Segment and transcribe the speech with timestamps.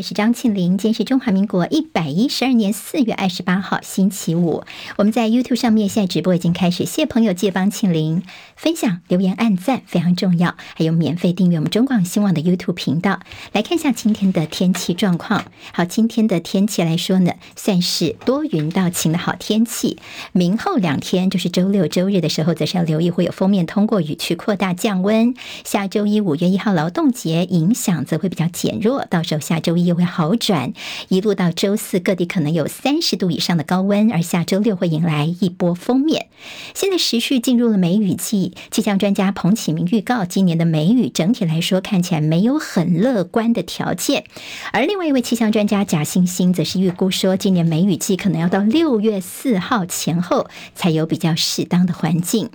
[0.00, 0.78] 我是张庆玲。
[0.78, 4.64] 今天是中华民国一百一十二年四月二十八号，星期五。
[4.96, 8.22] 我们在 YouTube 上面现在直播已经开始，谢谢朋友借帮庆玲
[8.56, 10.56] 分享、留言、按赞，非常重要。
[10.74, 13.20] 还有免费订阅我们中广新闻网的 YouTube 频道。
[13.52, 15.44] 来看一下今天的天气状况。
[15.74, 19.98] 好，今天的天气来说呢，算是多云到晴的好天气。
[20.32, 25.34] 明后两天就是周六、周日的时候，则是要留意会有锋面通过雨区扩大降温。
[25.62, 30.72] 下周一五月一号劳动节影响则会比较减弱，到时候下周一又会好转，
[31.08, 36.28] 一路到周四各地可能有三十度以上的高温，而下周六会迎来一波锋面。
[36.74, 44.24] 现在时序进入了梅雨季，气象专家彭启明预告，今年的梅雨整体来说看起来没有很乐观的条件。
[44.72, 52.48] 而另外一位气象专家贾欣欣则是预估说，今年梅雨季可能要到六月四号前后才有比较适当的环境。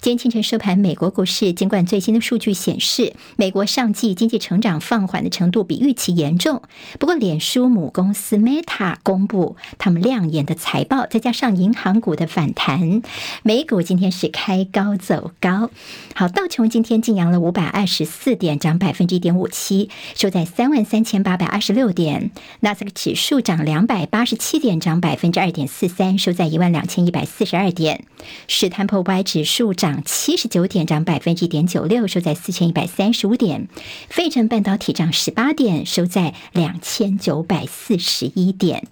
[0.00, 6.62] 今天清晨收盘，美国股市尽管最新的数据显示，美国上季经济成长放缓的程度比预期严重。
[7.00, 13.02] 不过，脸书母公司 Meta 公布他们亮眼的财报，再加上银行股的反弹，
[13.42, 15.68] 美股今天是开高走高。
[16.14, 22.30] 好，道琼今天净扬了五百二十四点，涨百分之一点五七，收在三万三千八百二十六点。
[22.60, 28.04] 纳斯达克指数涨两百八十七点，涨百分之二点四三，收在一万两千一百四十二点。
[28.46, 29.87] 史坦普 Y 指数涨。
[29.88, 33.68] 涨七十九点，涨百分之一点九六，收在四千一百三十五点。
[34.10, 38.86] 费城半导体涨十八点，收在两千九百四十一点。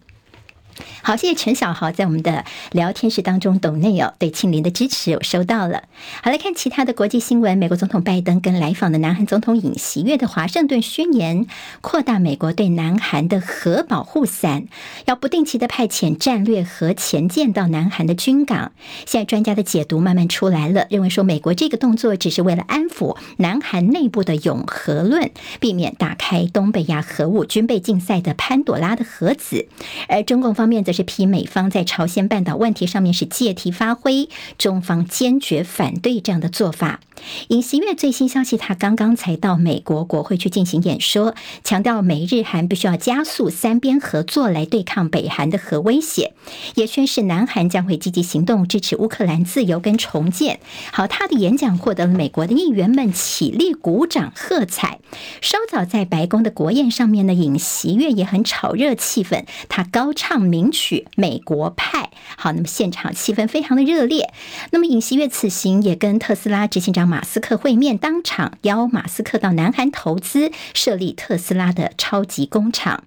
[1.03, 5.85] 好，谢谢陈小豪在我们的聊天室当中抖内哦，对庆林的支持我收到了。
[6.23, 7.57] 好，来看其他的国际新闻。
[7.57, 11.47] 美国总统拜登跟来访的南韩总统尹锡悦的华盛顿宣言，
[11.81, 14.67] 扩大美国对南韩的核保护伞，
[15.07, 18.73] 要不定期的派遣战略核潜舰到南韩的军港。
[19.07, 29.67] 现在专家的解读慢慢出来了，认为说美国这个动作只是为了安抚南韩内部的拥核论，避免打开东北亚核武军备竞赛的潘朵拉的盒子。
[30.09, 30.66] 而中共方。
[30.67, 34.29] 方面则是批美方在朝鲜半岛问题上面是借题发挥，
[34.59, 36.99] 中方坚决反对这样的做法。
[37.49, 46.35] 尹锡悦最新消息，他刚刚才到美国国会去进行演说，强调美日韩必须要加速三边合作来对抗北韩的核威胁，
[46.75, 50.61] 也宣示南韩将会积极行动支持乌克兰自由跟重建。
[50.93, 55.01] 好，他的演讲获得了美国的议员们起立鼓掌喝彩。
[55.41, 62.03] 稍早在白宫的国宴上面呢，尹锡悦也很炒热气氛，他高唱名曲《美国派》。
[62.37, 64.33] 好，那么现场气氛非常的热烈。
[64.71, 73.05] 那么尹锡悦此行也跟特斯拉执行长马马斯克会面，当场邀马斯克到南韩投资设立特斯拉的超级工厂。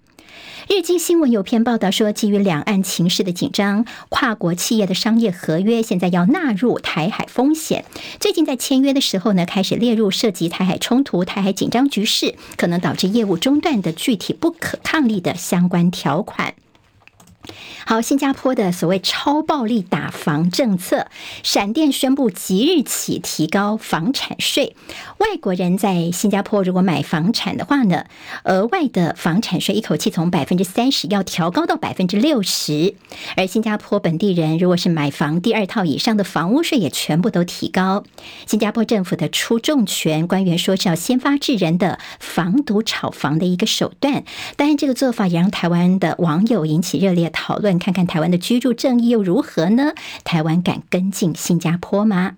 [0.67, 7.85] 日经新闻有篇报道说，基于两岸情势的紧张，跨国企业的商业合约现在要纳入台海风险。
[8.19, 16.55] 最近在签约的时候呢，开始列入涉及台海冲突、台海紧张局势，可能导致业务中断的具体不可抗力的相关条款。
[17.85, 21.07] 好，新加坡的所谓超暴力打房政策，
[21.43, 24.75] 闪电宣布即日起提高房产税。
[25.17, 28.05] 外国人在新加坡如果买房产的话呢，
[28.43, 32.95] 额外的房产税一口气从百分之三十要调高到百分之六十。
[33.35, 38.03] 而新加坡本地人如果是买房第二套以上的房屋税也全部都提高。
[38.45, 44.23] 新加坡政府的出重拳，官员说是要先发制人的防堵炒房的一个手段。
[44.55, 47.79] 当然，这个做法也让台湾的网友引起热烈讨论。
[47.79, 49.93] 看看台湾的居住正义又如何呢？
[50.25, 52.35] 台湾敢跟进新加坡吗？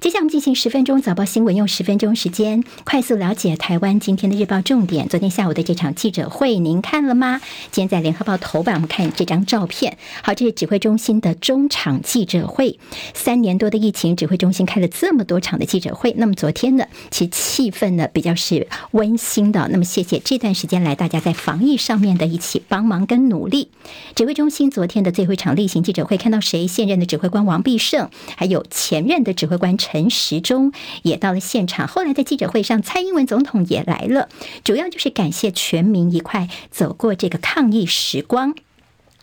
[0.00, 5.08] 接下来我们进行十分钟早报新闻，用十分钟时间快速了解台湾今天的日报重点。
[5.08, 7.40] 昨天下午的这场记者会，您看了吗？
[7.70, 9.98] 今天在联合报头版，我们看这张照片。
[10.22, 12.78] 好，这是指挥中心的中场记者会。
[13.14, 16.14] 三年多的疫情，指挥中心开了这么多场的记者会。
[16.16, 19.68] 那么昨天呢，其实气氛呢比较是温馨的。
[19.70, 23.68] 那么谢谢这段时间来大家在防疫上面的一起帮忙跟努力。
[24.14, 26.66] 指挥中心昨天的最后一场例行记者会，看到谁？
[26.66, 30.72] 现任的指挥官王必胜，还有前任的指挥官陈时中
[31.02, 34.28] 也到了现场，后来在记者会上，蔡英文总统也来了，
[34.64, 38.54] 主要就是感谢全民一块走过这个抗疫时光。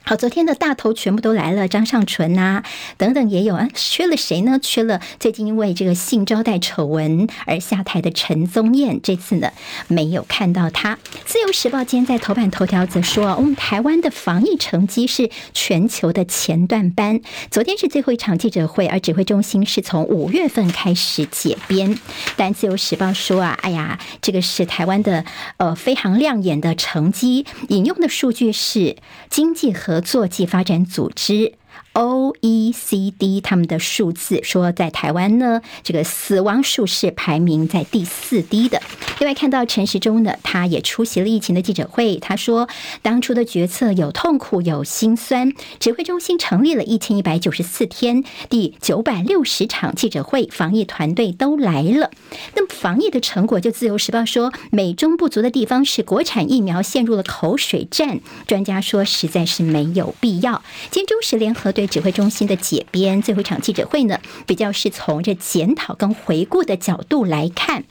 [0.07, 2.61] 好，昨天的大头全部都来了，张尚淳呐、
[2.95, 4.59] 等等也有啊，缺了谁呢？
[4.61, 9.51] 缺了最近因为这个性招待丑闻而下台的陈宗彦，这次呢
[9.87, 10.99] 没有看到他。
[11.25, 17.21] 自由时报今天在头版头条则说，我、们台湾的防疫成绩是全球的前段班。
[17.49, 21.97] 昨天是最后一场记者会，而指挥中心是从五月份开始解编。
[22.35, 25.25] 但自由时报说啊，哎呀，这个是台湾的
[25.57, 28.97] 呃非常亮眼的成绩，引用的数据是
[29.31, 31.53] 经济和合作暨发展组织。
[31.95, 38.81] OECD 他们的数字说，在台湾呢，这个死亡数是排名在第四低的。
[39.19, 42.67] 另外看到陈时中呢，他也出席了疫情的记者会，他说
[43.01, 52.11] 当初的决策有痛苦有心酸，指挥中心成立了一千一百九十四天，第九百六十场记者会，防疫团队都来了。
[52.55, 60.61] 那么防疫的成果，就自由时报说，美中不足的地方是国产疫苗陷入了口水战，专家说实在是没有必要。
[60.91, 61.84] 今天中时联合对。
[61.87, 67.83] 指挥中心的解编，最后一场记者会呢，比较是从这检讨跟回顾的角度来看。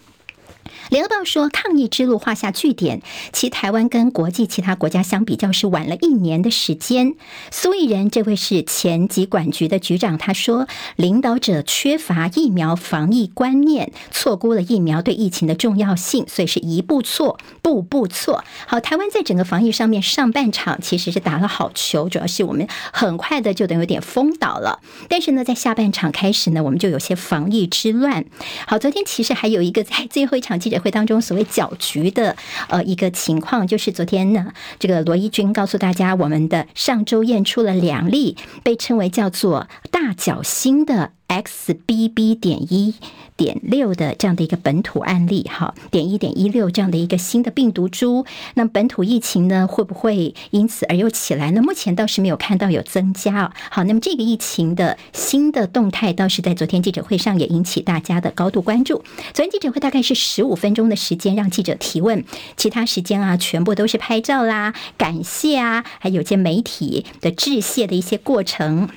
[0.94, 3.02] 联合报说，抗疫之路画下句点。
[3.32, 7.16] 其台湾跟国际其他国家相比较，是晚了一年的时间。
[7.50, 18.44] 苏益仁这位是前疾管局的局长，他说，领导者缺乏疫苗防疫观念，错估了疫苗对疫情的重要性，所以是一步错，步步错。
[18.68, 24.78] 好，台湾在整个防疫上面，上半场其实是打了好球，主要是我们很快的就等有点封岛了。
[25.08, 28.24] 但是呢，在下半场开始呢，我们就有些防疫之乱。
[28.68, 32.36] 好，昨天其实还有一个在最后一场记者会当中所谓搅局的
[32.68, 41.12] 呃一个情况，就是昨天呢，这个罗伊军告诉大家，我们的上周验出了两例被称为叫做大脚星的。
[41.28, 42.34] XBB.
[42.38, 42.94] 点一
[43.36, 48.24] 点六的这样的一个本土案例，哈，点一点一六这样的一个新的病毒株，
[48.54, 51.62] 那本土疫情呢，会不会因此而又起来呢？
[51.62, 53.52] 目前倒是没有看到有增加。
[53.70, 59.02] 好，那么这个疫情的新的动态，倒是在昨天记者会上也引起大家的高度关注。
[59.32, 62.24] 昨天记者会大概是十五分钟的时间让记者提问，
[62.56, 68.88] 其他时间啊，全部都是拍照啦、感谢啊，还有些媒体的致谢的一些过程。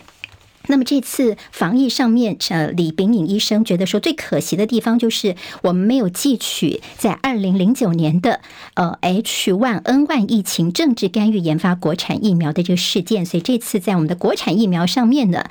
[0.68, 8.42] 那么这次防疫上面，呃，李秉颖医生觉得说最可惜的地方就是我们没有记取在二零零九年的
[8.76, 15.46] 呃 H1N1 疫情政治干预研发国产疫苗的这个事件，所以这次在我们的国产疫苗上面呢，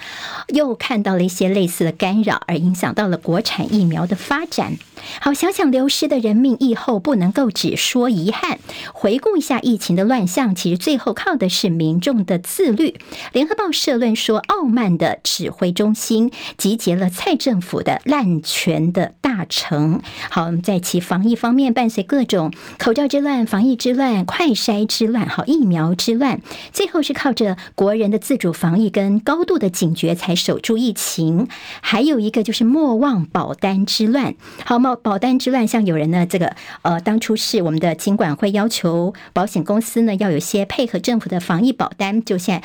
[0.49, 4.77] 又看到了一些类似的干扰，而影响到了国产疫苗的发展。
[5.21, 8.59] 好，想想流失的人命，疫后不能够只说遗憾。
[8.93, 12.97] 回顾一下疫情的乱象，其实最后靠的是民众的自律。
[13.33, 20.01] 联合报社论说，傲慢的的指挥中心集结了蔡政府的滥权的大成。
[20.31, 26.41] 好，我们在其防疫方面，伴随各种口罩之乱、防疫之乱、快筛之乱、好疫苗之乱，
[26.73, 31.47] 最后是靠着国人的自主防疫跟高度的警觉才守住疫情。
[31.81, 34.35] 还有一个就是莫忘保单之乱。
[34.65, 34.81] 好。
[35.03, 42.63] 保单之乱，像有人呢，这个呃，当初是我们的经管会要求保险公司呢，要有些配合政府的防疫保单，就现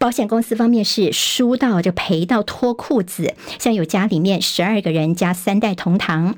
[0.00, 6.36] 保险公司方面是输到就赔到脱裤子，像有家里面十二个人加三代同堂。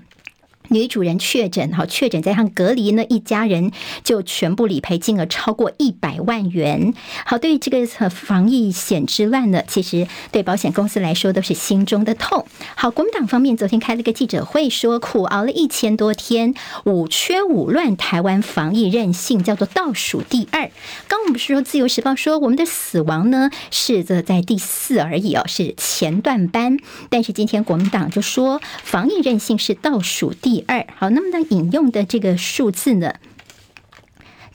[0.71, 3.73] 女主人确诊，好确诊，加上隔离呢，一家人
[4.05, 6.95] 就全部理赔金额超过一百万元。
[7.27, 12.47] 好，对于这个防疫险之乱呢，其实对保险公司来说都是心中的痛。
[12.77, 20.71] 好，国民党方面昨天开了个记者会，说苦熬了一千多天，五缺五乱，台湾防疫韧性叫做倒数第二。
[21.09, 26.77] 刚我们不是说自由时报说我们的死亡呢是这在第四而已哦，是前段班，
[27.09, 30.87] 但是今天国民党就说防疫韧性是倒数第二。
[30.95, 33.15] 好，那么呢，引用的这个数字呢，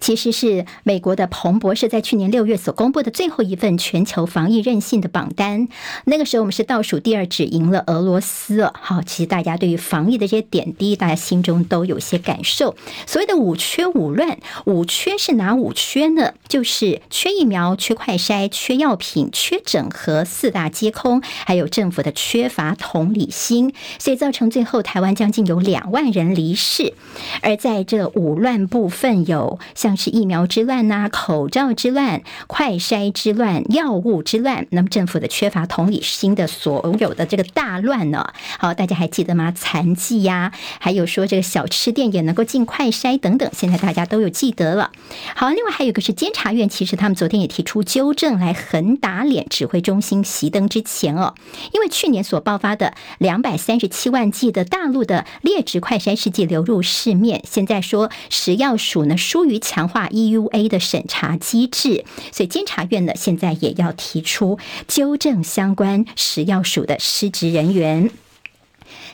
[0.05, 5.67] 其实是美国的彭博社在去年六月所公布的最后一份全球防疫韧性的榜单。
[6.03, 8.71] 那个时候我们是倒数第二，只赢了俄罗斯。
[8.79, 12.75] 好，其实大家对于防疫的这些点滴，大家心中都有些感受。
[13.07, 16.33] 所谓的五缺五乱，五缺是哪五缺呢？
[16.47, 26.93] 就是缺疫苗、缺快筛、缺药品、缺整合，四大皆空，还有政府的缺乏同理心，所以造成最后台湾将近有两万人离世。
[27.41, 34.67] 而在这五乱部分，有像是疫苗之乱呐、口罩之乱，快筛之乱，药物之乱。
[34.71, 38.33] 那么政府的缺乏同理心的所有的这个大乱呢？
[38.59, 39.51] 好，大家还记得吗？
[39.55, 44.91] 残疾呀，还有说这个小吃店也能够进快筛等等，现在大家都有记得了。
[45.35, 51.35] 好，另外还有一个是监察院，其实他们昨天也提出纠正来横打脸指挥中心熄灯之前哦，
[51.73, 59.84] 因为去年所爆发的两百三十七万剂的大陆的劣质快筛试剂流入市面，现在说食药署呢疏于强。
[59.87, 68.09] 化 EUA 的审查机制，所以监察院呢现在也要提出纠正相关食药署的失职人员。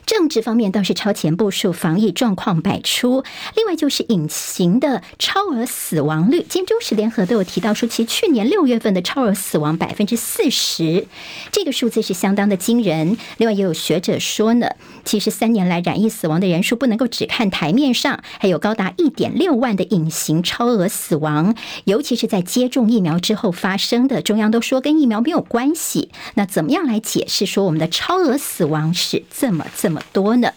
[0.05, 3.23] 政治方面倒是超前部署，防疫状况百出。
[3.55, 11.07] 另外就是隐形的超额死亡率，今天中时联合都有提到说，其去年六月份的超额死亡百分之四十，
[11.51, 13.17] 这个数字是相当的惊人。
[13.37, 14.67] 另外也有学者说呢，
[15.05, 21.55] 其实三年来染疫死亡的人数不能够只看台面上，还有高达一点六万的隐形超额死亡，
[21.85, 24.21] 尤其是在接种疫苗之后发生的。
[24.21, 30.49] 中央都说跟疫苗没有关系，那怎么样来解释说我们的超额死亡是这么这么那么多呢？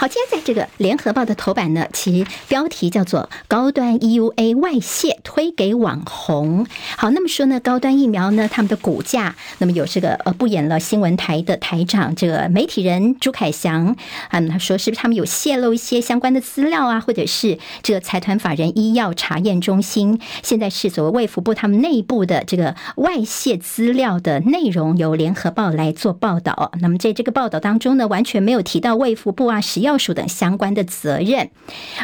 [0.00, 6.64] 好，今天在这个联合报的头版呢，其标题叫做“高端 EUA 外泄推给网红”。
[6.96, 13.96] 好，那么说呢，高端疫苗呢，他们的股价，那么有这个呃不演了新闻台的台长，这个媒体人朱凯翔，
[14.30, 26.70] 嗯，他说是不是他们有泄露一些相关的资料啊，或者是这个财团法人医药查验中心，现在是所谓卫福部他们内部的这个外泄资料的内容，由联合报来做报道。
[26.80, 29.87] 那么在这个报道当中呢，完全没有提到卫福部啊，使用。
[29.88, 31.48] 药署等相关的责任，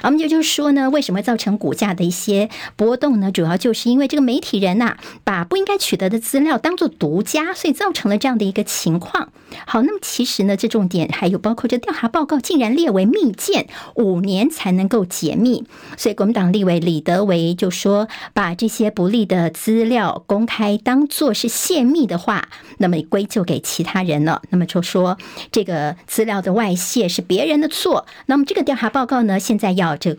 [0.03, 3.31] 我们就就是说呢，为什么造成股价的一些波动呢？
[3.31, 9.29] 主要就是因为这个媒体人呐，把不应该取得的资料当做独家，所以造成了这样的一个情况。
[9.67, 15.65] 好，那么其实呢，这重点还有包括这调查报告竟然列为密件，五年才能够解密。
[15.99, 22.49] 所以国民党立委李德维就说，把这些不利的资料公开当做是泄密的话，
[22.79, 24.41] 那么归咎给其他人了。
[24.49, 25.19] 那么就说
[25.53, 27.69] 这个资料的外泄是别人的。
[27.75, 30.17] 错，那么这个调查报告呢，现在要这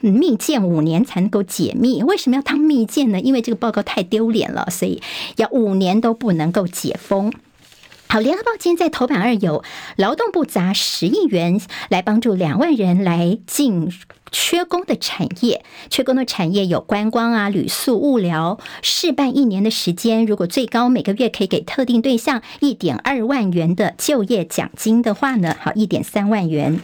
[0.00, 3.18] 密件五年才能够解密，为什么要当密件呢？
[3.20, 5.00] 因为这个报告太丢脸了，所以
[5.36, 7.32] 要五年都不能够解封。
[8.08, 9.64] 好，联合报今天在头版二有
[9.96, 13.92] 劳动部砸十亿元来帮助两万人来进
[14.30, 26.80] 缺工的产业，缺工的产业有观光啊、旅宿、物流，试办一年的时间，如果最高每个月可以给特定对象一点二万元的就业奖金的话呢，好，一点三万元。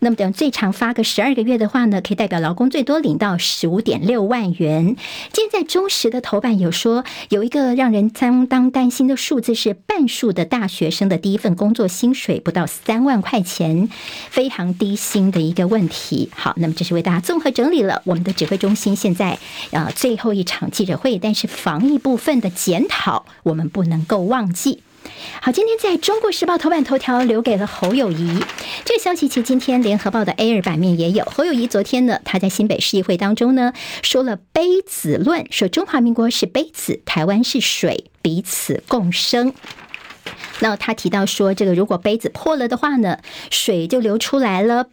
[0.00, 4.96] 那么等最长发个十二个月的话呢，可以代表劳工最多领到十五点六万元。
[5.32, 13.88] 现在中时的头版有说，有一个让人相当担心的数字是，半数的大学生的第一份工作薪水不到三万块钱，
[14.30, 16.30] 非常低薪的一个问题。
[16.34, 19.38] 好，那么这是为大家综合整理了我们的指挥中心现在
[19.70, 24.82] 呃最后一场记者会，但是防疫部分的检讨我们不能够忘记。
[25.40, 28.42] 好，今天在中国时报头版头条留给了侯友谊
[28.84, 31.24] 这个消息，其实今天联合报的 A 二版面也有。
[31.24, 33.72] 侯友谊昨天呢，他在新北市议会当中呢，
[34.02, 39.54] 说了杯子论，说中华民国是杯子，台湾是水，彼此共生。
[40.60, 43.18] 那他提到说，这个如果杯子破了的话呢，
[43.50, 44.88] 水就流出来了，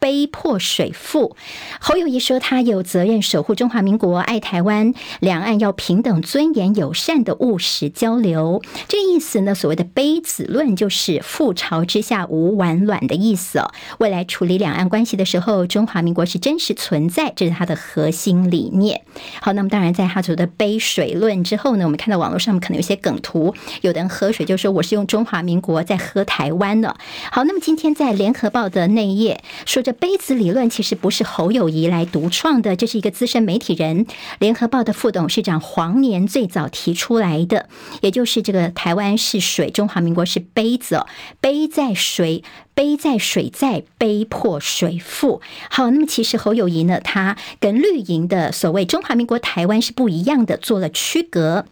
[0.00, 1.34] 杯破水覆，
[1.80, 8.62] 侯友谊说他有责任守护中华民国，爱台湾，两岸要平等、尊严、友善的务实交流。
[8.86, 13.60] 这意思呢，所谓的杯子论就是覆巢之下无完卵的意思。
[13.98, 19.02] 未来处理两岸关系的时候，中华民国是真实存在，这是他的核心理念。
[19.40, 26.96] 好，那么当然在他所谓的杯水论之后呢，我们看到网络上面可能有些梗图，有的人喝水就说我是用中华民国在喝台湾的。
[27.32, 29.82] 好，那么今天在联合报的内页说。
[29.88, 34.04] 这杯子理论其实不是侯友谊来独创的，这是一个资深媒体人，
[34.38, 37.70] 联合报的副董事长黄年最早提出来的，
[38.02, 41.06] 也就是这个台湾是水，中华民国是杯子哦，
[41.40, 45.40] 杯在水，杯在水在，杯破水覆。
[45.70, 51.64] 好，那么其实侯友谊呢，他跟绿营的所谓中华民国台湾是不一样的，做了区隔。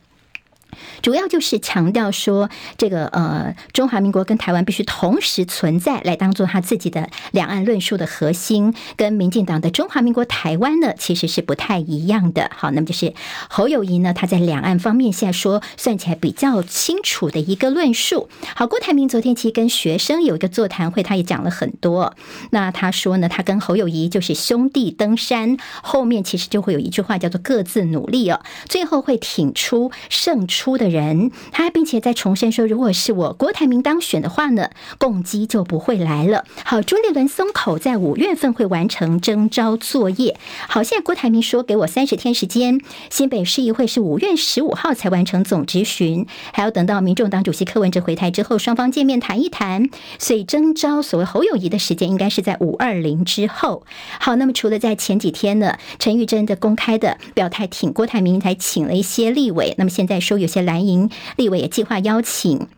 [1.02, 12.50] 主要就是强调说，这个呃，中华民国跟台湾必须同时存在，来当做他自己的两岸论述的核心，跟民进党的中华民国台湾呢，其实是不太一样的。
[12.54, 13.14] 好，那么就是
[13.48, 18.28] 侯友谊呢，他在两岸方面现在说算起来比较清楚的一个论述。
[18.54, 22.14] 好，郭台铭昨天其实跟学生有一个座谈会，他也讲了很多。
[22.50, 30.65] 那他说呢，他跟侯友谊就是兄弟登山，后面其实就会有一句话叫做各自努力哦，最后会挺出胜出。
[30.66, 36.44] 出的人，他并且在重申说，如果是我郭台铭当选的话呢，共机就不会来了。
[36.64, 40.36] 好，朱立伦松口，在五月份会完成征召作业。
[40.66, 42.80] 好，现在郭台铭说给我三十天时间，
[43.10, 49.88] 新北市议会是五月十五号才完成总质询，还要等到民众党主席柯文哲回台之后，双方见面谈一谈。
[50.18, 53.84] 所以征召所谓侯友谊的时间应该是在五二零之后。
[54.18, 59.72] 好，那么除了在前几天呢，陈玉珍的公开的表态挺郭台铭，才请了一些立委。
[59.78, 60.55] 那么现在说有些。
[60.62, 62.68] 蓝营立委也计划邀请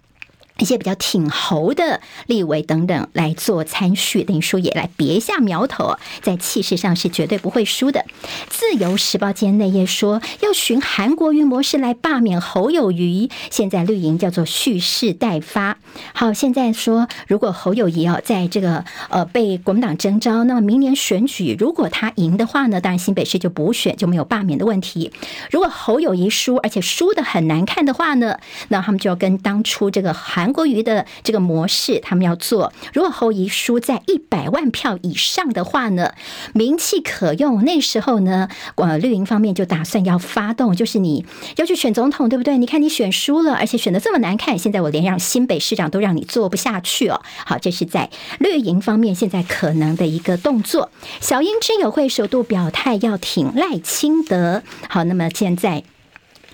[0.59, 8.05] 一些比较挺侯的立委等等来做参叙，等于说也来别下苗头，在气势上是绝对不会输的。
[8.49, 15.79] 自由时报今天内页说要循韩国瑜模式来罢免侯友宜，现在绿营叫做蓄势待发。
[16.13, 25.13] 好，现在说如果侯友宜啊在这个呃被国民党征召，那么明年选举如果他赢的话呢，当然新北市就补选就没有罢免的问题。
[25.53, 28.39] 如果侯友谊输，而且输的很难看的话呢，
[28.69, 30.48] 那他们就要跟当初这个韩。
[30.49, 32.73] 韩国瑜的这个模式，他们要做。
[32.95, 36.15] 如果侯怡输在一百万票以上的话呢，
[36.55, 37.63] 名气可用。
[37.67, 41.27] 那时候呢，呃，绿营方面就打算要发动，就是你
[41.57, 42.57] 要去选总统，对不对？
[42.57, 47.21] 你看你选输了，而且选得这么难看，现在我连让新北市长都让你做不下去哦。
[47.45, 48.09] 好，这是在
[48.41, 50.91] 绿营方面现在可能的一个动作。
[51.21, 54.63] 小英知友会首度表态要挺赖清德。
[54.89, 55.85] 好，那么现在。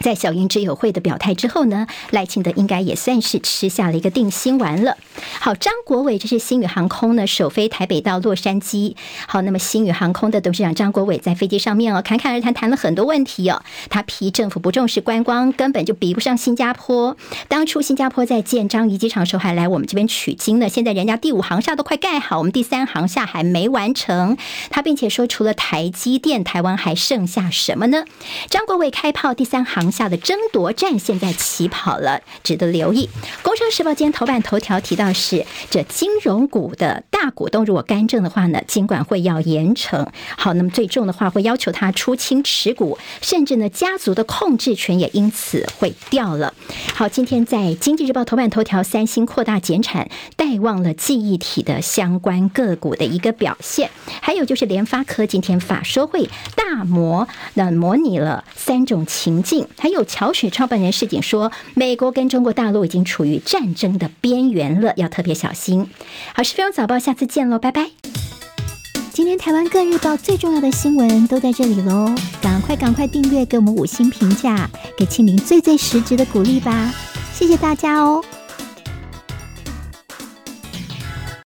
[0.00, 4.96] 在小英之友会的表态之后呢，赖清德应该也算是吃下了一个定心丸了。
[5.40, 8.96] 好，张国伟这是星宇航空呢，首飞台北到洛杉矶。
[9.28, 13.62] 好，那么星宇航空的董事长张国伟在飞机上面哦，侃侃而谈，谈了很多问题哦。
[13.88, 17.16] 他批政府不重视观光，根本就比不上新加坡。
[17.46, 24.36] 当初新加坡在建樟宜机场时候还来我们这边取经呢，现在人家第五航厦都快盖好，我们第三航厦还没完成。
[24.70, 28.04] 他并且说，除了台积电，台湾还剩下什么呢？
[28.50, 29.83] 张国伟开炮，第三航。
[29.90, 33.08] 下的争夺战现在起跑了，值得留意。
[33.42, 40.06] 工商时报今天头版头条提到是这金融股的大股东如果干政的话呢，尽管会要严惩。
[40.36, 46.52] 好，那么最重的话会要求他出清持股，甚至呢家族的控制权也因此会掉了。
[46.94, 53.90] 好，今天在经济日报头版头条，三星扩大减产，带旺了记忆体的相关个股的一个表现。
[54.20, 59.66] 还有就是联发科今天法说会大模那模拟了三种情境。
[59.78, 65.88] 还有桥水创办人市井说，美国跟中国大陆已经处于战争的边缘了，要特别小心。
[66.34, 67.90] 好，是非常早报，下次见喽，拜拜。
[69.12, 72.12] 今天台湾各日报最重要的新闻都在这里喽，
[72.42, 76.92] 赶快赶快订阅，给我们五星评价，给庆玲最最实质的鼓励吧，
[77.32, 78.24] 谢谢大家哦。